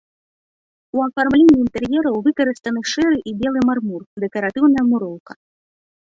[0.95, 5.31] У афармленні інтэр'ераў выкарыстаны шэры і белы мармур, дэкаратыўная муроўка.